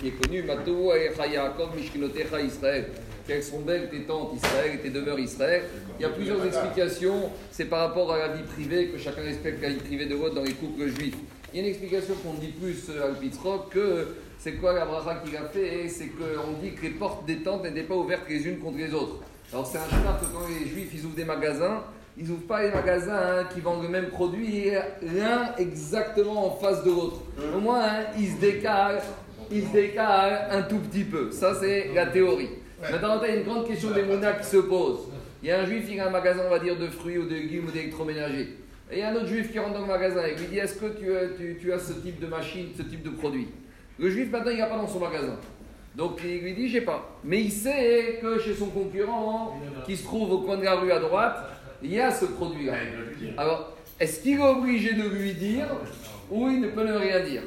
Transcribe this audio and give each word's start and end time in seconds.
qui 0.00 0.08
est 0.08 0.12
connu, 0.12 0.42
Matou 0.42 0.90
Yaakov 0.92 1.76
Mishkinotecha 1.76 2.40
Israël. 2.40 2.86
Quelles 3.26 3.42
sont 3.42 3.60
belles 3.60 3.88
tes 3.90 4.02
tentes 4.02 4.34
Israël 4.34 4.72
et 4.74 4.78
tes 4.78 4.90
demeures 4.90 5.18
Israël 5.18 5.62
Il 5.98 6.02
y 6.02 6.04
a 6.06 6.08
plusieurs 6.08 6.44
explications. 6.44 7.30
C'est 7.50 7.66
par 7.66 7.88
rapport 7.88 8.12
à 8.12 8.18
la 8.18 8.28
vie 8.28 8.42
privée, 8.42 8.88
que 8.88 8.98
chacun 8.98 9.22
respecte 9.22 9.62
la 9.62 9.68
vie 9.68 9.76
privée 9.76 10.06
de 10.06 10.14
l'autre 10.14 10.34
dans 10.34 10.42
les 10.42 10.54
couples 10.54 10.88
juifs. 10.88 11.16
Il 11.52 11.60
y 11.60 11.62
a 11.62 11.62
une 11.64 11.70
explication 11.70 12.14
qu'on 12.24 12.34
dit 12.34 12.52
plus 12.52 12.90
à 12.98 13.06
Alpitzrock 13.06 13.70
que 13.70 14.08
c'est 14.38 14.52
quoi 14.54 14.72
la 14.72 14.86
bracha 14.86 15.22
qu'il 15.24 15.36
a 15.36 15.44
fait 15.44 15.88
C'est 15.88 16.06
qu'on 16.06 16.52
dit 16.62 16.72
que 16.72 16.82
les 16.82 16.90
portes 16.90 17.26
des 17.26 17.42
tentes 17.42 17.64
n'étaient 17.64 17.82
pas 17.82 17.96
ouvertes 17.96 18.28
les 18.28 18.46
unes 18.46 18.58
contre 18.58 18.78
les 18.78 18.94
autres. 18.94 19.16
Alors 19.52 19.66
c'est 19.66 19.78
un 19.78 19.88
chemin 19.90 20.14
que 20.14 20.26
quand 20.32 20.46
les 20.48 20.68
juifs 20.68 20.90
ils 20.94 21.04
ouvrent 21.04 21.16
des 21.16 21.24
magasins, 21.24 21.82
ils 22.16 22.26
n'ouvrent 22.28 22.46
pas 22.46 22.62
les 22.62 22.70
magasins 22.70 23.16
hein, 23.16 23.44
qui 23.52 23.60
vendent 23.60 23.82
le 23.82 23.88
même 23.88 24.08
produit, 24.08 24.70
l'un 25.02 25.54
exactement 25.58 26.46
en 26.46 26.56
face 26.56 26.82
de 26.84 26.90
l'autre. 26.90 27.20
Au 27.54 27.60
moins, 27.60 27.82
hein, 27.82 28.04
ils 28.18 28.28
se 28.28 28.40
décalent, 28.40 29.02
ils 29.50 29.66
se 29.66 29.72
décalent 29.72 30.48
un 30.50 30.62
tout 30.62 30.78
petit 30.78 31.04
peu. 31.04 31.30
Ça, 31.30 31.54
c'est 31.54 31.90
la 31.94 32.06
théorie. 32.06 32.50
Maintenant, 32.80 33.20
il 33.22 33.28
y 33.28 33.32
a 33.32 33.36
une 33.36 33.44
grande 33.44 33.66
question 33.66 33.90
des 33.90 34.02
monas 34.02 34.32
qui 34.34 34.46
se 34.46 34.56
pose. 34.58 35.00
Il 35.42 35.48
y 35.48 35.52
a 35.52 35.60
un 35.60 35.66
juif, 35.66 35.86
il 35.90 36.00
a 36.00 36.06
un 36.06 36.10
magasin, 36.10 36.42
on 36.46 36.50
va 36.50 36.58
dire, 36.58 36.78
de 36.78 36.86
fruits 36.86 37.18
ou 37.18 37.24
de 37.24 37.34
légumes 37.34 37.66
ou 37.66 37.70
d'électroménager. 37.70 38.56
Et 38.90 38.96
il 38.96 38.98
y 38.98 39.02
a 39.02 39.10
un 39.10 39.14
autre 39.14 39.26
juif 39.26 39.52
qui 39.52 39.58
rentre 39.58 39.74
dans 39.74 39.82
le 39.82 39.86
magasin 39.86 40.24
et 40.24 40.34
lui 40.34 40.46
dit 40.46 40.58
Est-ce 40.58 40.74
que 40.74 40.86
tu 40.86 41.14
as, 41.16 41.28
tu, 41.60 41.72
as, 41.72 41.78
ce 41.78 41.92
type 41.94 42.20
de 42.20 42.26
machine, 42.26 42.68
ce 42.76 42.82
type 42.82 43.02
de 43.02 43.10
produit? 43.10 43.48
Le 43.98 44.10
juif, 44.10 44.30
maintenant, 44.30 44.50
il 44.50 44.58
n'a 44.58 44.66
pas 44.66 44.76
dans 44.76 44.88
son 44.88 44.98
magasin. 44.98 45.36
Donc 45.94 46.20
il 46.24 46.40
lui 46.40 46.54
dit 46.54 46.68
J'ai 46.68 46.80
pas. 46.80 47.16
Mais 47.24 47.40
il 47.42 47.52
sait 47.52 48.18
que 48.20 48.38
chez 48.38 48.54
son 48.54 48.66
concurrent, 48.66 49.60
qui 49.86 49.96
se 49.96 50.04
trouve 50.04 50.32
au 50.32 50.38
coin 50.38 50.56
de 50.56 50.64
la 50.64 50.74
rue 50.76 50.92
à 50.92 50.98
droite, 50.98 51.38
il 51.82 51.92
y 51.92 52.00
a 52.00 52.10
ce 52.10 52.26
produit-là. 52.26 52.74
Alors, 53.36 53.76
est-ce 53.98 54.20
qu'il 54.20 54.38
est 54.38 54.42
obligé 54.42 54.94
de 54.94 55.08
lui 55.08 55.34
dire 55.34 55.66
ou 56.30 56.48
il 56.48 56.60
ne 56.60 56.68
peut 56.68 56.84
ne 56.84 56.94
rien 56.94 57.20
dire 57.20 57.42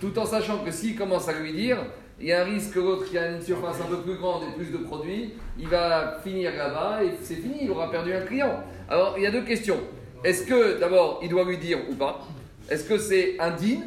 Tout 0.00 0.18
en 0.18 0.26
sachant 0.26 0.58
que 0.58 0.70
s'il 0.70 0.96
commence 0.96 1.28
à 1.28 1.38
lui 1.38 1.52
dire, 1.52 1.78
il 2.20 2.26
y 2.26 2.32
a 2.32 2.42
un 2.42 2.44
risque 2.44 2.74
que 2.74 2.80
l'autre 2.80 3.08
qui 3.08 3.16
a 3.16 3.30
une 3.30 3.42
surface 3.42 3.80
un 3.80 3.86
peu 3.86 3.98
plus 4.02 4.16
grande 4.16 4.42
et 4.44 4.56
plus 4.56 4.70
de 4.70 4.78
produits, 4.78 5.32
il 5.58 5.68
va 5.68 6.20
finir 6.22 6.54
là-bas 6.56 7.02
et 7.02 7.12
c'est 7.22 7.36
fini, 7.36 7.60
il 7.62 7.70
aura 7.70 7.90
perdu 7.90 8.12
un 8.12 8.20
client. 8.20 8.62
Alors, 8.88 9.14
il 9.16 9.22
y 9.22 9.26
a 9.26 9.30
deux 9.30 9.44
questions. 9.44 9.78
Est-ce 10.22 10.44
que, 10.44 10.78
d'abord, 10.78 11.20
il 11.22 11.30
doit 11.30 11.44
lui 11.44 11.56
dire 11.56 11.78
ou 11.90 11.94
pas? 11.94 12.26
Est-ce 12.68 12.84
que 12.84 12.98
c'est 12.98 13.40
indigne 13.40 13.84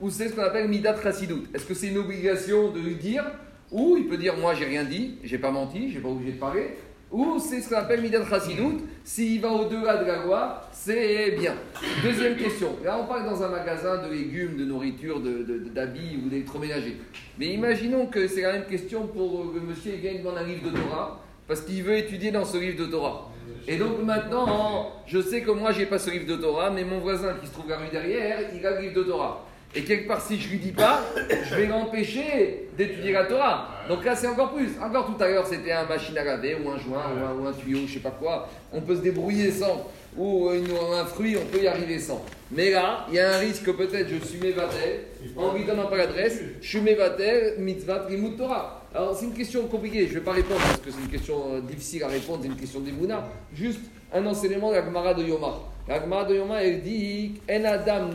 ou 0.00 0.10
c'est 0.10 0.28
ce 0.28 0.34
qu'on 0.34 0.42
appelle 0.42 0.68
midat 0.68 1.00
chassidout 1.00 1.44
Est-ce 1.54 1.64
que 1.64 1.74
c'est 1.74 1.88
une 1.88 1.98
obligation 1.98 2.70
de 2.70 2.80
lui 2.80 2.96
dire 2.96 3.24
ou 3.70 3.96
il 3.96 4.06
peut 4.06 4.16
dire 4.16 4.36
moi 4.36 4.54
j'ai 4.54 4.64
rien 4.64 4.84
dit, 4.84 5.18
j'ai 5.24 5.38
pas 5.38 5.50
menti, 5.50 5.90
j'ai 5.90 6.00
pas 6.00 6.08
obligé 6.08 6.32
de 6.32 6.38
parler 6.38 6.76
ou 7.16 7.38
c'est 7.38 7.62
ce 7.62 7.70
qu'on 7.70 7.76
appelle 7.76 8.02
Midat 8.02 8.26
Chassidout, 8.28 8.82
s'il 9.02 9.40
va 9.40 9.48
au-delà 9.48 9.96
de 9.96 10.04
la 10.04 10.22
loi, 10.22 10.60
c'est 10.70 11.30
bien. 11.30 11.54
Deuxième 12.02 12.36
question, 12.36 12.76
là 12.84 12.98
on 13.02 13.06
parle 13.06 13.24
dans 13.24 13.42
un 13.42 13.48
magasin 13.48 14.06
de 14.06 14.12
légumes, 14.12 14.58
de 14.58 14.66
nourriture, 14.66 15.20
d'habits 15.20 16.20
ou 16.22 16.28
d'électroménager. 16.28 16.98
Mais 17.38 17.46
imaginons 17.46 18.06
que 18.06 18.28
c'est 18.28 18.42
la 18.42 18.52
même 18.52 18.66
question 18.66 19.06
pour 19.06 19.50
le 19.54 19.60
monsieur 19.60 19.92
qui 19.92 20.18
devant 20.18 20.36
un 20.36 20.42
livre 20.42 20.70
de 20.70 20.76
Torah, 20.76 21.22
parce 21.48 21.62
qu'il 21.62 21.82
veut 21.82 21.96
étudier 21.96 22.32
dans 22.32 22.44
ce 22.44 22.58
livre 22.58 22.84
de 22.84 22.90
Torah. 22.90 23.30
Et 23.66 23.78
donc 23.78 24.02
maintenant, 24.04 24.92
je 25.06 25.20
sais 25.22 25.40
que 25.40 25.52
moi 25.52 25.72
j'ai 25.72 25.86
pas 25.86 25.98
ce 25.98 26.10
livre 26.10 26.26
de 26.26 26.36
Torah, 26.36 26.68
mais 26.70 26.84
mon 26.84 26.98
voisin 26.98 27.34
qui 27.40 27.46
se 27.46 27.52
trouve 27.52 27.70
la 27.70 27.78
rue 27.78 27.88
derrière, 27.90 28.40
il 28.54 28.66
a 28.66 28.72
le 28.72 28.82
livre 28.82 28.94
de 28.94 29.04
Torah. 29.04 29.42
Et 29.74 29.84
quelque 29.84 30.08
part, 30.08 30.20
si 30.20 30.40
je 30.40 30.48
lui 30.48 30.58
dis 30.58 30.72
pas, 30.72 31.02
je 31.50 31.54
vais 31.54 31.66
l'empêcher 31.66 32.68
d'étudier 32.78 33.12
la 33.12 33.24
Torah. 33.24 33.68
Donc 33.88 34.04
là, 34.04 34.16
c'est 34.16 34.26
encore 34.26 34.52
plus. 34.52 34.70
Encore 34.82 35.06
tout 35.06 35.22
à 35.22 35.28
l'heure, 35.28 35.46
c'était 35.46 35.72
un 35.72 35.84
machine 35.84 36.16
à 36.16 36.24
laver 36.24 36.56
ou 36.64 36.70
un 36.70 36.78
joint 36.78 37.04
ou 37.38 37.46
un, 37.46 37.52
tuyau, 37.52 37.80
je 37.86 37.94
sais 37.94 38.00
pas 38.00 38.10
quoi. 38.10 38.48
On 38.72 38.80
peut 38.80 38.96
se 38.96 39.02
débrouiller 39.02 39.50
sans. 39.50 39.90
Ou 40.16 40.48
un 40.48 41.04
fruit, 41.04 41.36
on 41.36 41.44
peut 41.44 41.62
y 41.62 41.66
arriver 41.66 41.98
sans. 41.98 42.24
Mais 42.50 42.70
là, 42.70 43.06
il 43.08 43.16
y 43.16 43.18
a 43.18 43.34
un 43.34 43.38
risque 43.38 43.64
que 43.64 43.70
peut-être 43.72 44.08
je 44.08 44.24
suis 44.24 44.38
mévatel, 44.38 45.00
en 45.36 45.52
lui 45.52 45.64
donnant 45.64 45.86
pas 45.86 45.96
l'adresse, 45.96 46.40
je 46.62 46.66
suis 46.66 46.80
mévatel, 46.80 47.56
mitzvah, 47.58 48.06
limut 48.08 48.36
Torah. 48.36 48.82
Alors, 48.94 49.14
c'est 49.14 49.26
une 49.26 49.34
question 49.34 49.66
compliquée, 49.66 50.06
je 50.06 50.14
ne 50.14 50.18
vais 50.20 50.24
pas 50.24 50.32
répondre 50.32 50.60
parce 50.60 50.78
que 50.78 50.90
c'est 50.90 51.02
une 51.02 51.10
question 51.10 51.52
euh, 51.52 51.60
difficile 51.60 52.02
à 52.04 52.08
répondre, 52.08 52.38
c'est 52.40 52.48
une 52.48 52.56
question 52.56 52.80
d'Imouna. 52.80 53.28
Juste 53.54 53.80
un 54.10 54.24
enseignement 54.24 54.70
de 54.70 54.76
la 54.76 54.84
Gemara 54.86 55.12
de 55.12 55.22
Yomar. 55.22 55.60
La 55.88 56.00
Gemara 56.00 56.24
de 56.24 56.34
Yoma, 56.34 56.64
elle 56.64 56.82
dit 56.82 57.34
Adam 57.48 58.10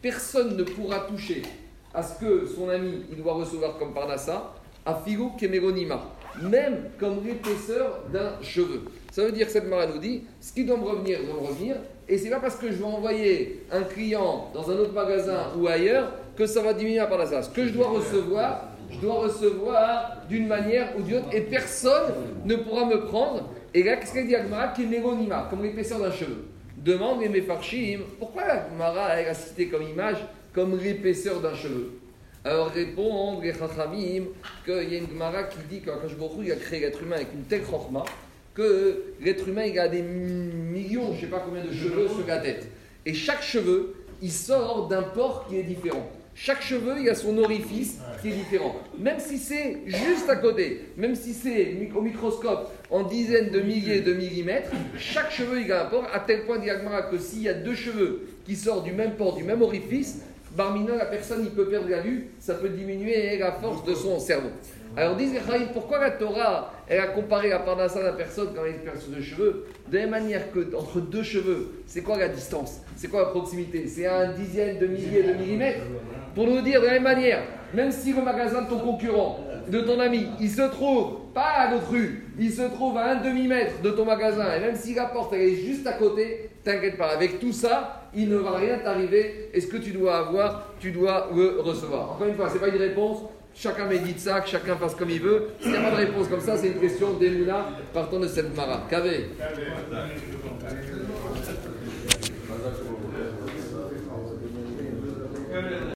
Personne 0.00 0.56
ne 0.56 0.62
pourra 0.62 1.00
toucher 1.00 1.42
à 1.92 2.00
ce 2.00 2.20
que 2.20 2.46
son 2.46 2.68
ami 2.68 3.02
il 3.10 3.20
doit 3.20 3.34
recevoir 3.34 3.76
comme 3.76 3.92
parnassa, 3.92 4.52
à 4.86 4.94
figo 5.04 5.32
kemeronima, 5.36 6.00
même 6.42 6.90
comme 6.98 7.24
l'épaisseur 7.24 8.02
d'un 8.12 8.40
cheveu. 8.40 8.82
Ça 9.10 9.24
veut 9.24 9.32
dire, 9.32 9.50
cette 9.50 9.64
Gemara 9.64 9.86
nous 9.86 9.98
dit 9.98 10.22
ce 10.40 10.52
qui 10.52 10.64
doit 10.64 10.76
me 10.76 10.84
revenir, 10.84 11.18
doit 11.24 11.40
me 11.42 11.48
revenir. 11.48 11.76
Et 12.08 12.18
c'est 12.18 12.30
pas 12.30 12.38
parce 12.38 12.56
que 12.56 12.68
je 12.68 12.74
vais 12.74 12.84
envoyer 12.84 13.64
un 13.72 13.82
client 13.82 14.50
dans 14.54 14.70
un 14.70 14.74
autre 14.74 14.92
magasin 14.92 15.48
ou 15.58 15.66
ailleurs 15.66 16.12
que 16.36 16.46
ça 16.46 16.62
va 16.62 16.72
diminuer 16.72 16.98
la 16.98 17.06
parnassa. 17.06 17.42
Ce 17.42 17.50
que 17.50 17.66
je 17.66 17.72
dois 17.72 17.88
recevoir, 17.88 18.68
je 18.90 19.00
dois 19.00 19.14
recevoir 19.14 20.18
d'une 20.28 20.46
manière 20.46 20.96
ou 20.96 21.02
d'une 21.02 21.16
autre, 21.16 21.28
et 21.32 21.40
personne 21.40 22.12
ne 22.44 22.54
pourra 22.54 22.84
me 22.84 23.06
prendre 23.06 23.48
et 23.74 23.82
là, 23.82 23.96
qu'est-ce 23.96 24.14
qu'elle 24.14 24.28
dit 24.28 24.36
Agmara 24.36 24.72
est 24.78 25.50
comme 25.50 25.62
l'épaisseur 25.62 25.98
d'un 25.98 26.12
cheveu. 26.12 26.44
Demande 26.76 27.20
les 27.20 27.28
Mefarshim, 27.28 28.00
pourquoi 28.18 28.42
Agmara 28.42 29.06
a 29.06 29.34
cité 29.34 29.68
comme 29.68 29.82
image 29.82 30.18
comme 30.52 30.78
l'épaisseur 30.78 31.40
d'un 31.40 31.54
cheveu? 31.54 31.92
Alors 32.44 32.68
répondent 32.68 33.42
les 33.42 33.52
Chachamim 33.52 34.24
qu'il 34.64 34.92
y 34.92 34.96
a 34.96 34.98
une 34.98 35.08
Gemara 35.08 35.44
qui 35.44 35.58
dit 35.68 35.80
qu'Akash 35.80 36.12
il 36.42 36.52
a 36.52 36.56
créé 36.56 36.80
l'être 36.80 37.02
humain 37.02 37.16
avec 37.16 37.32
une 37.32 37.44
telle 37.44 37.62
chorma 37.62 38.04
que 38.52 39.14
l'être 39.20 39.48
humain 39.48 39.64
il 39.64 39.78
a 39.78 39.88
des 39.88 40.02
millions, 40.02 41.08
je 41.12 41.16
ne 41.16 41.20
sais 41.22 41.26
pas 41.26 41.42
combien 41.44 41.64
de 41.64 41.72
cheveux 41.72 42.06
sur 42.06 42.26
la 42.26 42.38
tête. 42.38 42.68
Et 43.06 43.14
chaque 43.14 43.42
cheveu, 43.42 43.94
il 44.22 44.30
sort 44.30 44.88
d'un 44.88 45.02
port 45.02 45.46
qui 45.48 45.56
est 45.56 45.62
différent. 45.62 46.08
Chaque 46.36 46.62
cheveu, 46.62 46.96
il 47.00 47.08
a 47.08 47.14
son 47.14 47.38
orifice 47.38 47.98
qui 48.20 48.28
est 48.28 48.32
différent. 48.32 48.76
Même 48.98 49.20
si 49.20 49.38
c'est 49.38 49.78
juste 49.86 50.28
à 50.28 50.36
côté, 50.36 50.80
même 50.96 51.14
si 51.14 51.32
c'est 51.32 51.76
au 51.94 52.00
microscope 52.00 52.70
en 52.90 53.04
dizaines 53.04 53.50
de 53.50 53.60
milliers 53.60 54.00
de 54.00 54.12
millimètres, 54.12 54.70
chaque 54.98 55.30
cheveu, 55.30 55.60
il 55.60 55.70
a 55.72 55.86
un 55.86 55.90
port, 55.90 56.06
à 56.12 56.20
tel 56.20 56.44
point, 56.44 56.58
diagmara, 56.58 57.02
que 57.02 57.18
s'il 57.18 57.42
y 57.42 57.48
a 57.48 57.54
deux 57.54 57.74
cheveux 57.74 58.26
qui 58.44 58.56
sortent 58.56 58.84
du 58.84 58.92
même 58.92 59.12
port, 59.12 59.36
du 59.36 59.44
même 59.44 59.62
orifice, 59.62 60.22
Barmina, 60.56 60.96
la 60.96 61.06
personne, 61.06 61.42
il 61.44 61.50
peut 61.50 61.68
perdre 61.68 61.88
la 61.88 62.00
vue, 62.00 62.28
ça 62.38 62.54
peut 62.54 62.68
diminuer 62.68 63.38
la 63.38 63.52
force 63.52 63.84
de 63.84 63.94
son 63.94 64.18
cerveau. 64.18 64.50
Alors 64.96 65.16
disent 65.16 65.32
les 65.32 65.66
pourquoi 65.72 65.98
la 65.98 66.12
Torah, 66.12 66.72
elle 66.86 67.00
a 67.00 67.08
comparé 67.08 67.48
la 67.48 67.58
parnassa 67.58 68.00
d'un 68.00 68.12
personne 68.12 68.50
quand 68.54 68.62
elle 68.64 68.76
une 68.76 69.16
de 69.16 69.20
cheveux? 69.20 69.66
De 69.88 69.96
la 69.96 70.02
même 70.02 70.10
manière 70.10 70.52
que 70.52 70.72
entre 70.76 71.00
deux 71.00 71.24
cheveux, 71.24 71.82
c'est 71.86 72.02
quoi 72.02 72.16
la 72.16 72.28
distance? 72.28 72.80
C'est 72.96 73.08
quoi 73.08 73.22
la 73.22 73.28
proximité? 73.30 73.88
C'est 73.88 74.06
un 74.06 74.32
dixième 74.32 74.78
de 74.78 74.86
millier 74.86 75.24
de 75.24 75.32
millimètres? 75.32 75.80
Pour 76.34 76.46
nous 76.48 76.60
dire 76.62 76.80
de 76.80 76.86
la 76.86 76.92
même 76.94 77.04
manière, 77.04 77.42
même 77.72 77.92
si 77.92 78.12
le 78.12 78.22
magasin 78.22 78.62
de 78.62 78.68
ton 78.68 78.78
concurrent, 78.78 79.40
de 79.68 79.80
ton 79.80 79.98
ami, 80.00 80.26
il 80.40 80.50
se 80.50 80.62
trouve 80.62 81.18
pas 81.32 81.52
à 81.56 81.70
l'autre 81.70 81.90
rue, 81.90 82.24
il 82.38 82.50
se 82.50 82.62
trouve 82.62 82.98
à 82.98 83.12
un 83.12 83.14
demi-mètre 83.16 83.80
de 83.82 83.90
ton 83.90 84.04
magasin, 84.04 84.54
et 84.56 84.60
même 84.60 84.76
si 84.76 84.94
la 84.94 85.06
porte 85.06 85.32
est 85.32 85.54
juste 85.56 85.86
à 85.86 85.92
côté, 85.94 86.50
t'inquiète 86.62 86.98
pas, 86.98 87.08
avec 87.08 87.40
tout 87.40 87.52
ça, 87.52 88.08
il 88.14 88.28
ne 88.28 88.36
va 88.36 88.56
rien 88.56 88.78
t'arriver, 88.78 89.50
et 89.52 89.60
ce 89.60 89.66
que 89.66 89.76
tu 89.76 89.92
dois 89.92 90.18
avoir, 90.18 90.68
tu 90.80 90.90
dois 90.92 91.30
le 91.34 91.60
recevoir. 91.60 92.12
Encore 92.12 92.26
une 92.26 92.34
fois, 92.34 92.48
ce 92.48 92.54
n'est 92.54 92.60
pas 92.60 92.68
une 92.68 92.76
réponse, 92.76 93.18
chacun 93.54 93.86
médite 93.86 94.20
ça, 94.20 94.40
que 94.40 94.48
chacun 94.48 94.76
fasse 94.76 94.94
comme 94.94 95.10
il 95.10 95.20
veut. 95.20 95.50
S'il 95.60 95.70
n'y 95.70 95.76
a 95.76 95.82
pas 95.82 95.90
de 95.90 95.96
réponse 95.96 96.28
comme 96.28 96.40
ça, 96.40 96.56
c'est 96.56 96.68
une 96.68 96.80
question 96.80 97.14
d'Emouna 97.14 97.66
partant 97.92 98.18
de 98.18 98.26
cette 98.28 98.54
mara. 98.56 98.82
Kavé. 98.90 99.28